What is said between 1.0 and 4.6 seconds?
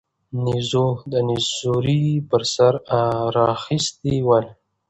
به نيزوړي پر سر را اخيستي ول